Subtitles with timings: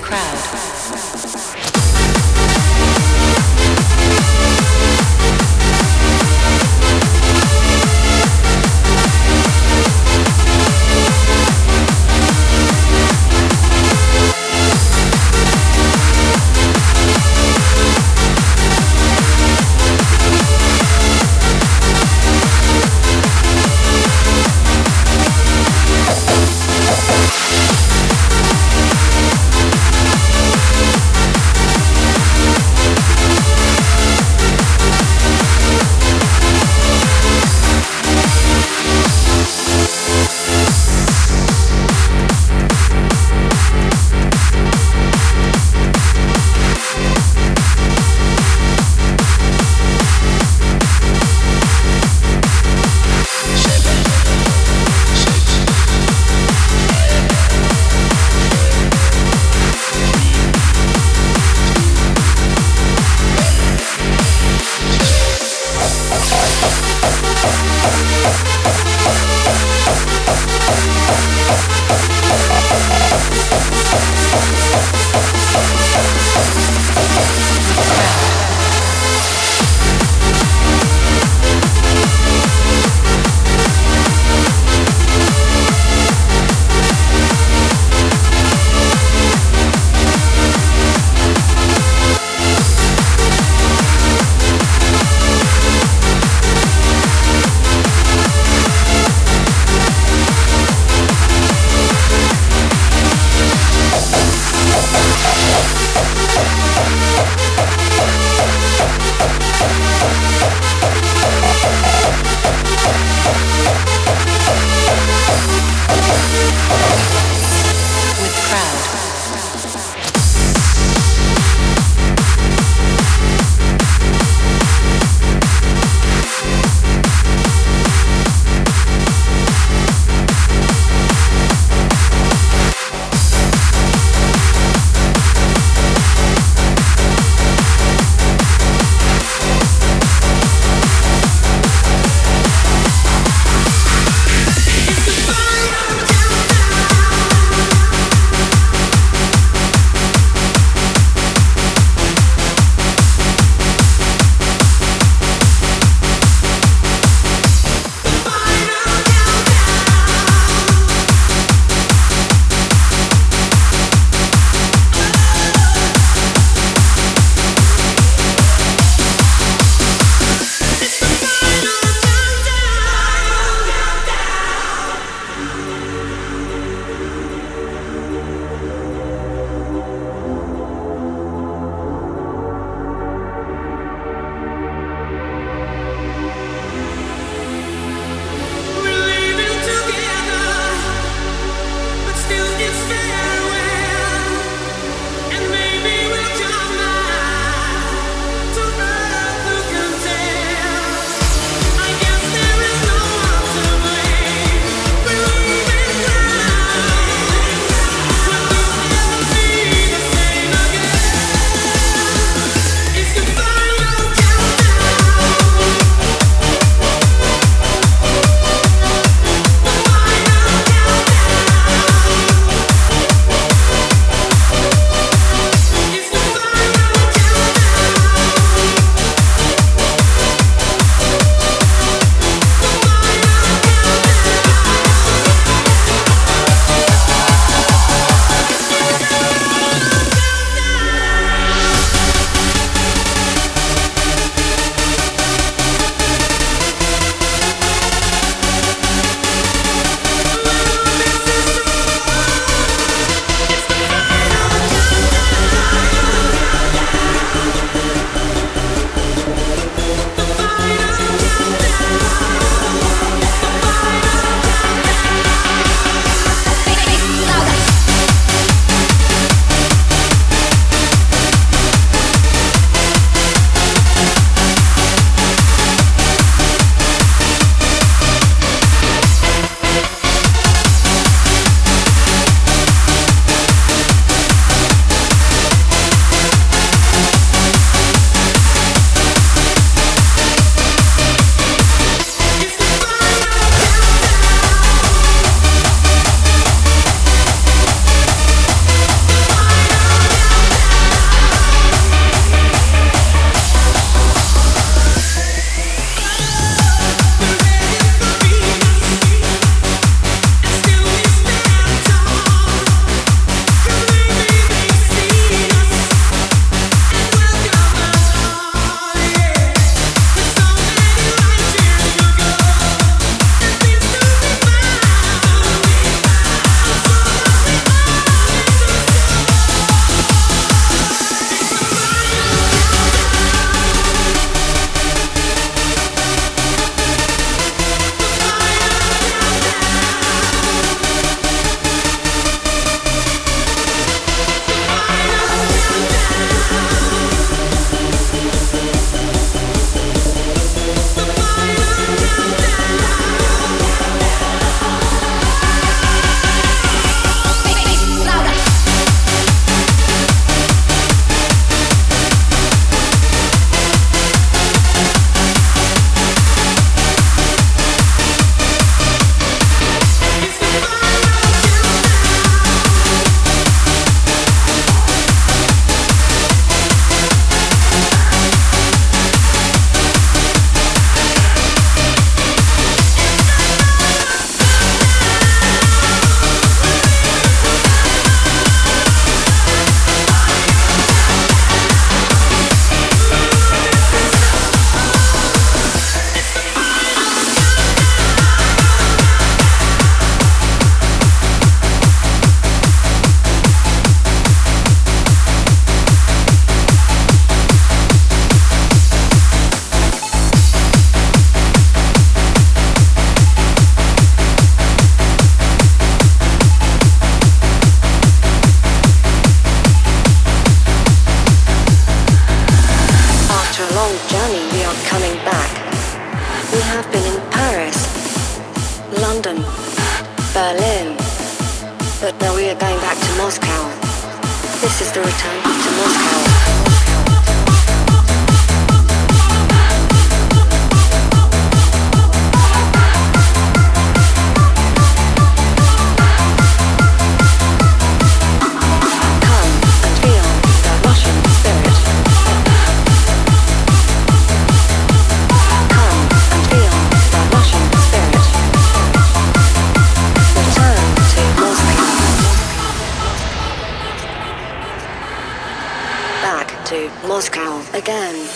[0.00, 1.33] crowd.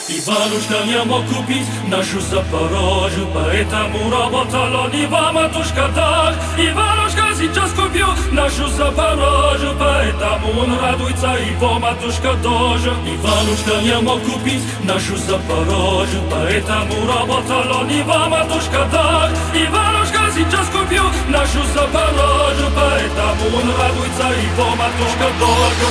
[0.08, 7.70] Иванушка не мог купить нашу Запорожью Поэтому работал он и вам, матушка, так Иванушка сейчас
[7.72, 15.16] купил нашу Запорожью Поэтому он радуется, и его матушка тоже Иванушка не мог купить нашу
[15.16, 23.70] Запорожью Поэтому работал он и вам, матушка, так Иванушка сейчас купил нашу Запорожью Поэтому он
[23.80, 25.86] радуется, и его матушка тоже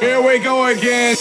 [0.00, 1.16] Here we go again.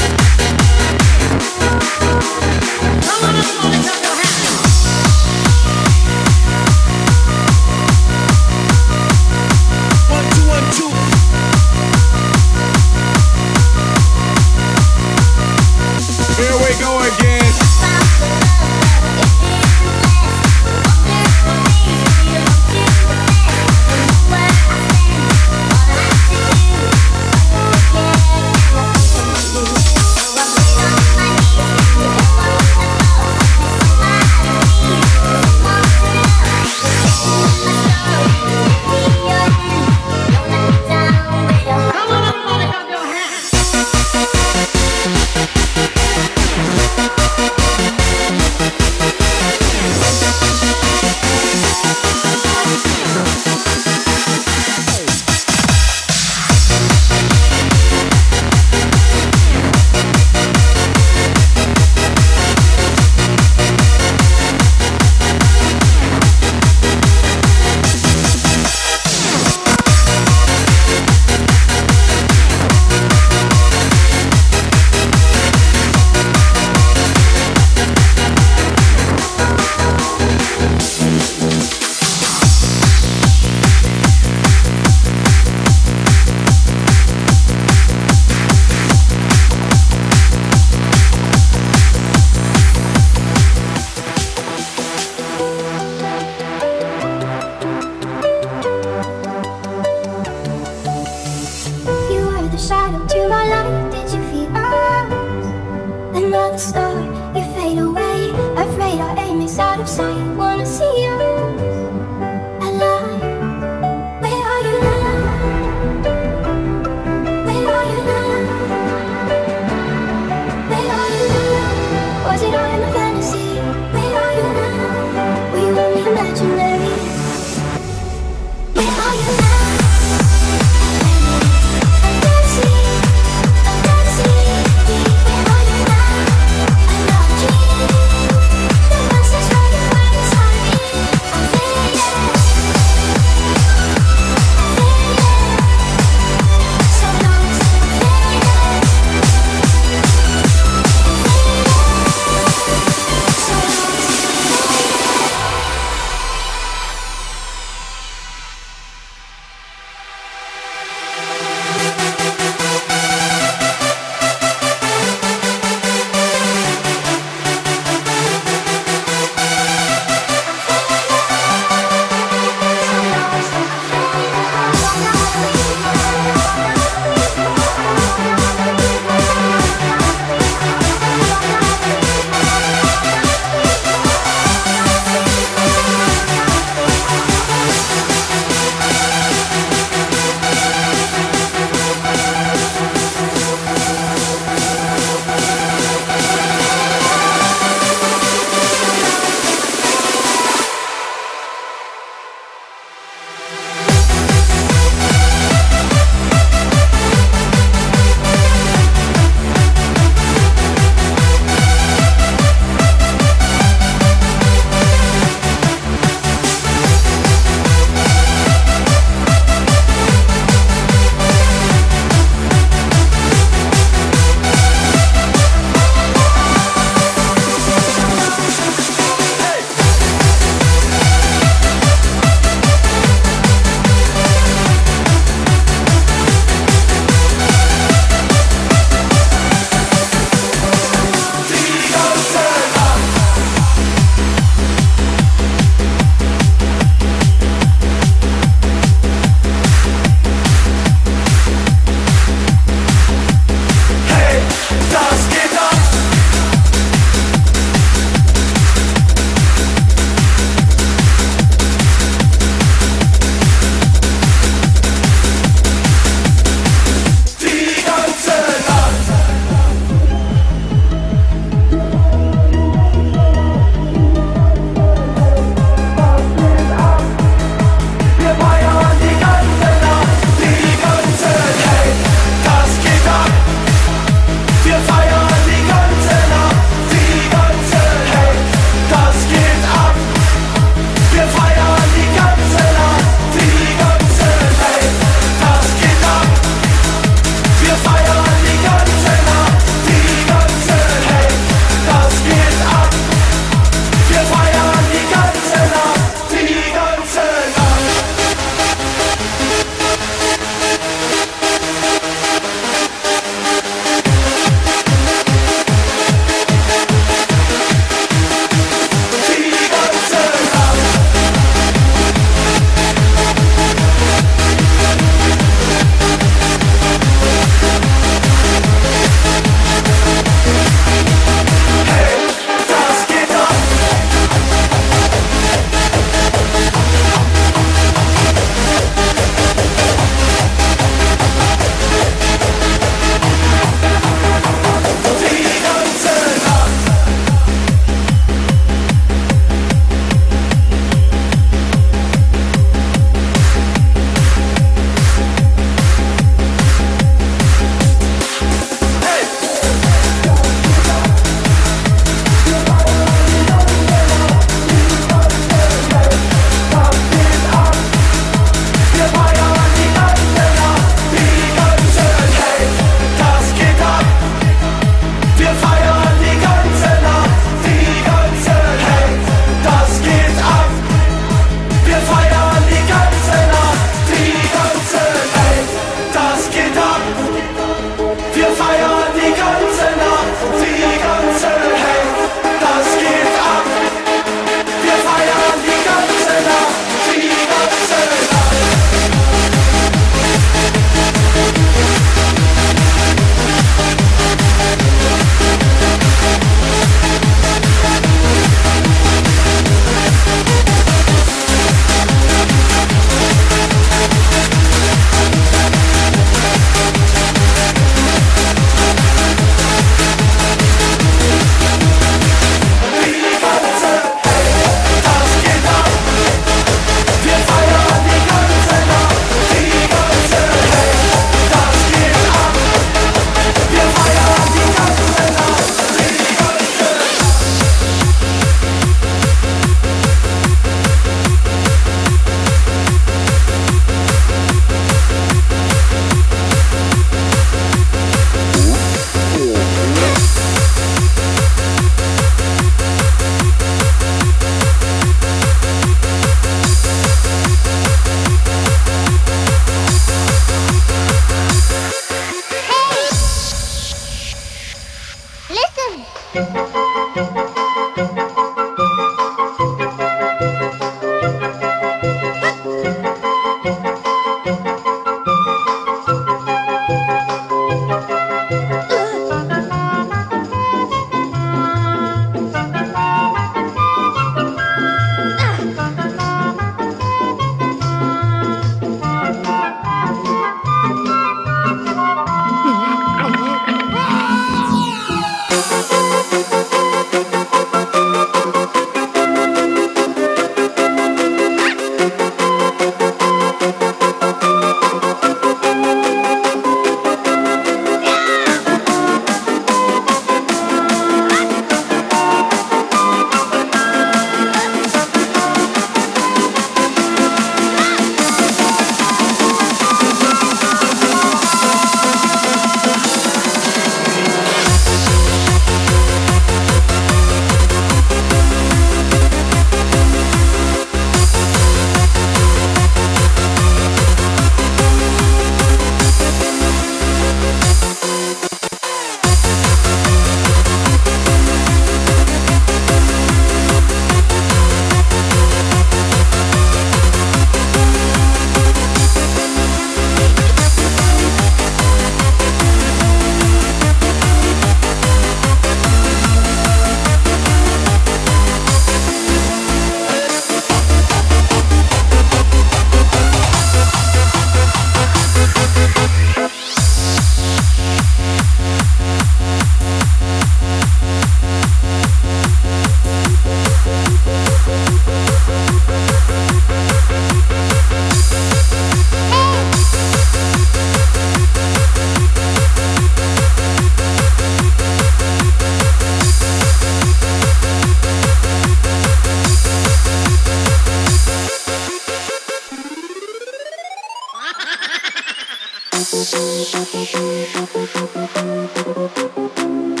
[596.23, 600.00] シャキシャキシャキシャキシャキ。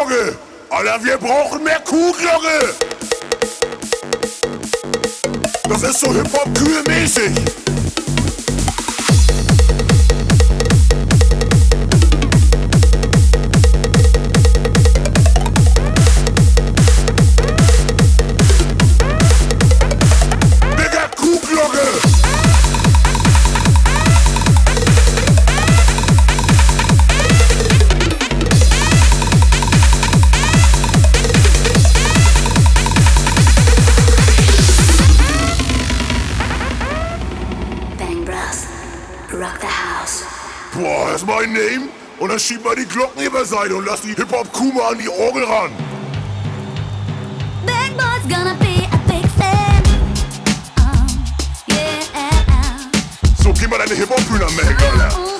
[0.00, 0.36] Kuhglocke.
[0.70, 2.74] Alter, wir brauchen mehr Kuhglocke.
[5.68, 7.32] Das ist so Hip-Hop-Kühe-mäßig.
[41.20, 41.88] Das mein Name.
[42.18, 45.08] Und dann schieb mal die Glocken hier beiseite und lass die Hip-Hop-Kuh mal an die
[45.08, 45.70] Orgel ran.
[47.64, 49.82] Bang Bros gonna be a big fan.
[50.78, 51.24] Um,
[51.68, 52.02] yeah.
[53.42, 55.39] So, geh mal deine Hip-Hop-Bühne am Mengen, Alter.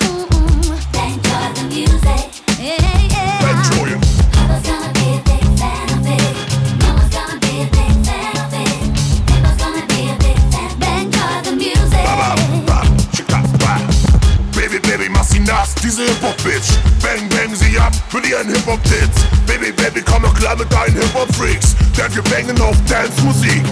[21.20, 21.76] Hip-Hop-Freaks.
[21.96, 23.62] Denn wir bangen auf Dance-Musik.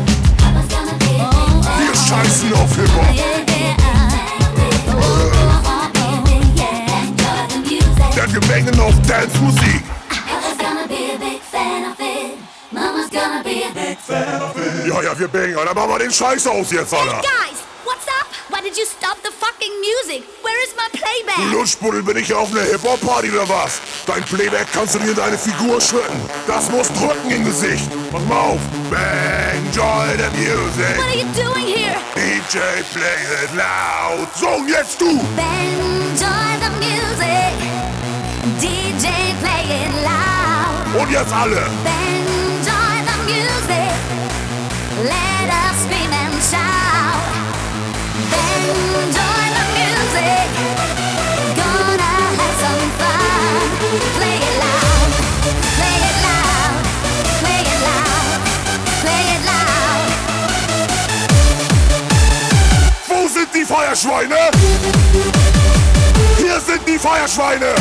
[1.79, 3.07] Wir scheißen auf Hip-Hop.
[8.15, 9.83] Denn wir bangen auf Dance-Musik.
[14.87, 15.55] Ja, ja, wir bangen.
[15.55, 17.21] Dann machen wir den Scheiß aus jetzt, Alter.
[17.23, 18.27] Guys, what's up?
[18.51, 20.23] Why did you stop the fucking music?
[20.43, 21.53] Where is my playback?
[21.53, 23.81] Lutschbuddel, bin ich auf einer Hip-Hop-Party oder was?
[24.09, 26.19] Dein Playback kannst du dir in deine Figur schütten.
[26.47, 27.91] Das muss drücken im Gesicht.
[28.11, 28.61] Pass mal auf.
[28.91, 30.99] Bang, joy the What music.
[30.99, 31.95] are you doing here?
[32.17, 32.59] DJ,
[32.95, 34.27] play it loud.
[34.35, 35.11] So, und jetzt du.
[35.11, 37.53] Enjoy the music.
[38.59, 39.09] DJ
[39.43, 41.03] play it loud.
[41.03, 41.67] Und jetzt alle.
[41.85, 43.93] Enjoy the music.
[45.05, 45.28] Let
[63.69, 64.35] Feuerschweine?
[66.39, 67.75] Hier sind die Feuerschweine.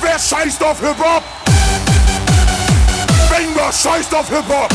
[0.00, 1.24] Wer scheißt auf Hip-Hop?
[3.28, 4.72] Banger scheißt auf Hip-Hop.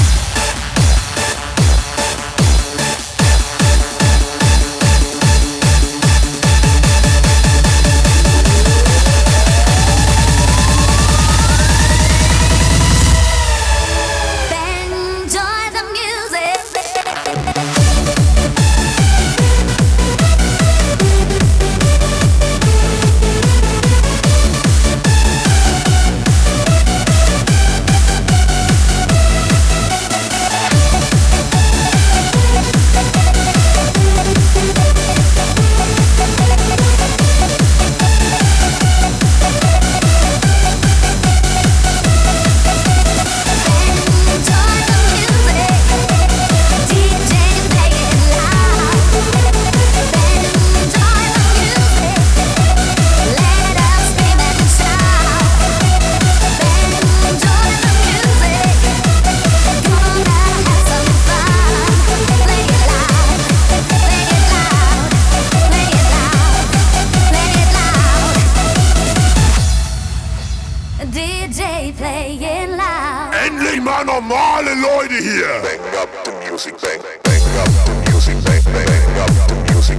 [73.79, 75.47] Endlich mal normale Leute hier.
[75.61, 78.87] Bang up the music, bang, bang up the music, bang, bang,
[79.21, 79.97] up the music,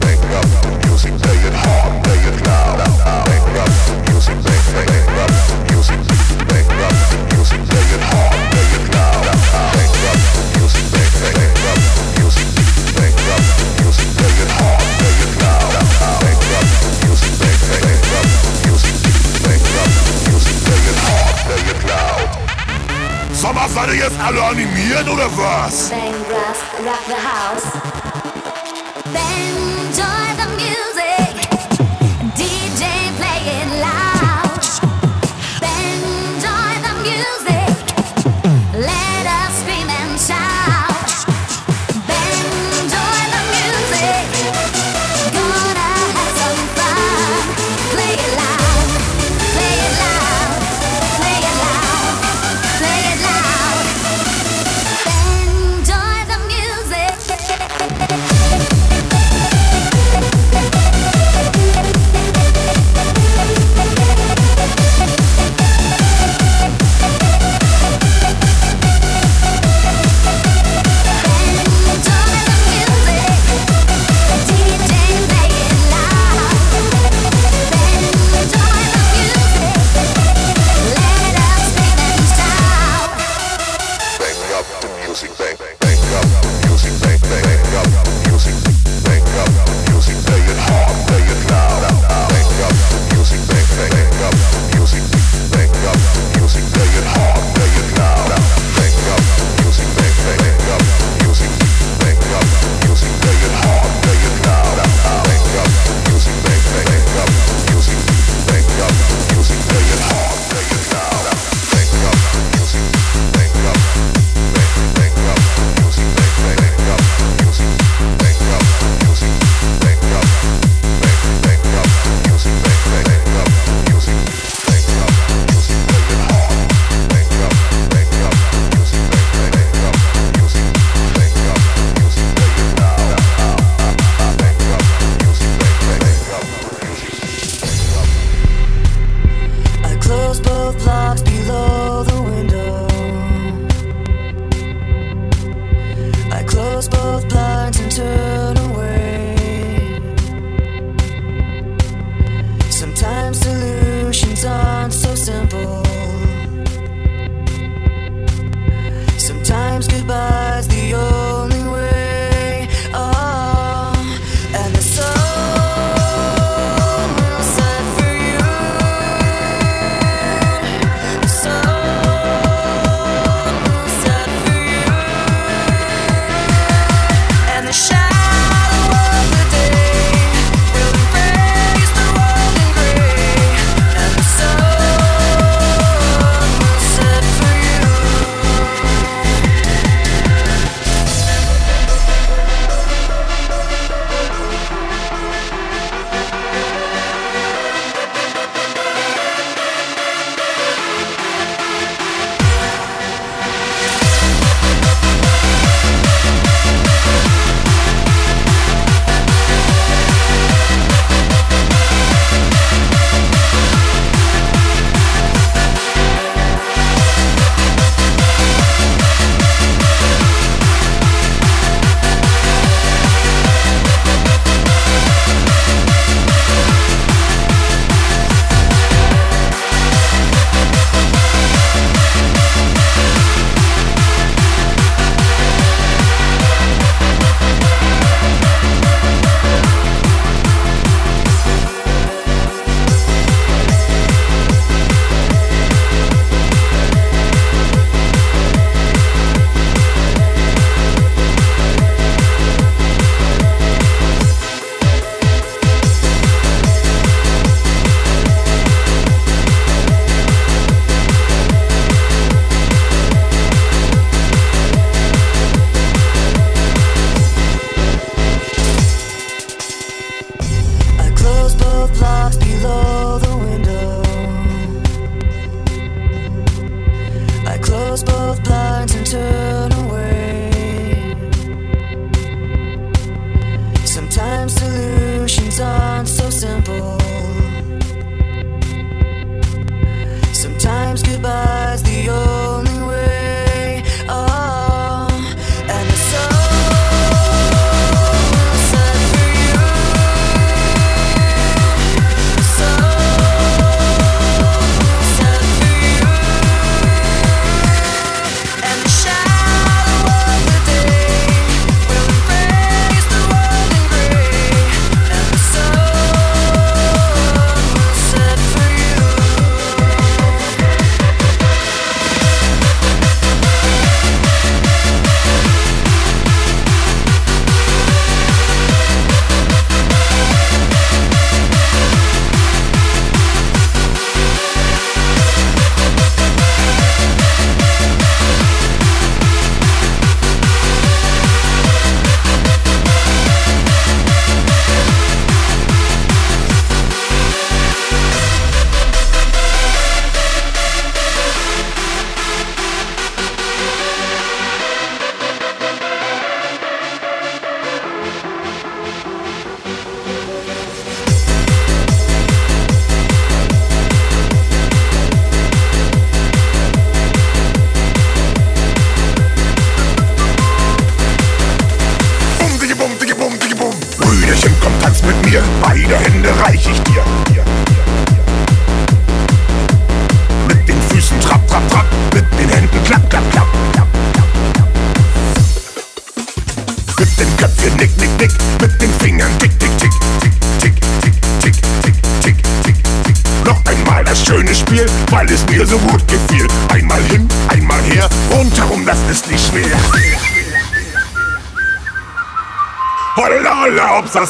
[0.00, 2.78] bang up the music, play it hard, play it loud.
[2.78, 4.01] Bang up the music,
[23.42, 25.90] Sag mal, seid ihr jetzt alle animiert oder was?
[25.90, 27.66] Bang Brass, rock the house.
[29.04, 29.51] Enjoy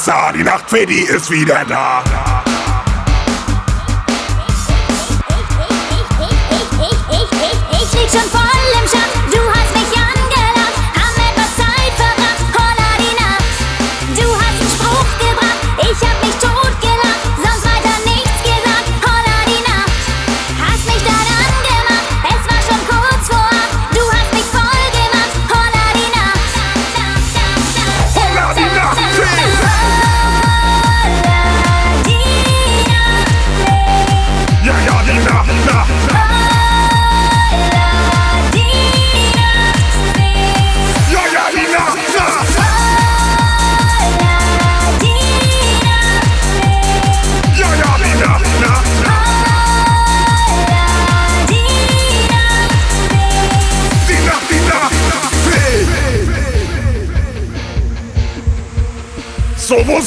[0.05, 2.32] Wasser, die Nacht für die ist wieder da.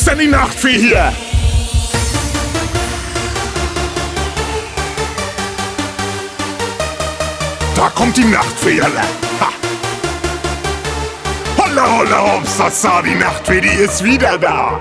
[0.06, 1.12] ist denn die Nachtfee hier?
[7.76, 9.01] Da kommt die Nachtfee, alle.
[9.39, 9.49] Ha.
[11.58, 14.80] Holla, holla, hops, das sah die Nachtfee, die ist wieder da.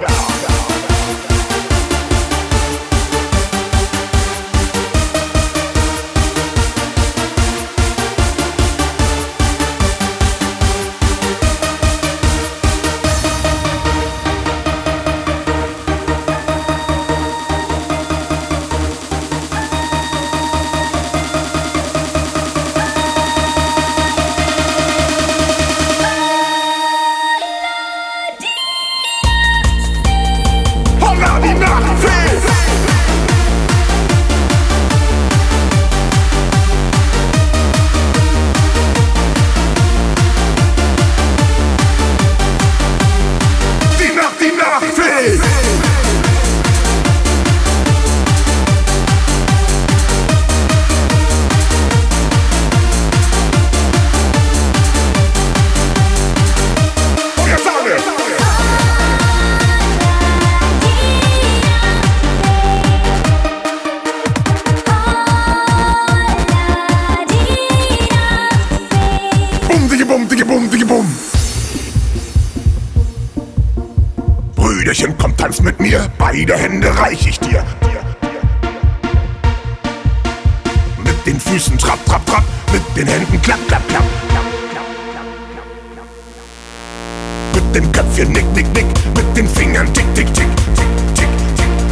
[87.74, 91.28] mit dem Köpfchen nick, nick, nick, mit den Fingern tick, tick, tick, tick, tick,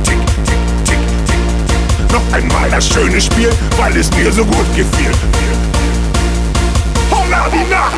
[0.04, 0.98] tick, tick, tick,
[1.66, 5.10] tick, Noch einmal das schöne Spiel, weil es mir so gut gefiel.
[7.10, 7.94] Holla die Nacht,